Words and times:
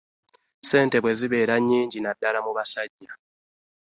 Ssente 0.61 0.97
bwe 0.99 1.13
zibeera 1.19 1.55
nnyingi 1.59 1.97
nnaddala 1.99 2.39
mu 2.45 2.51
basajja 2.57 3.11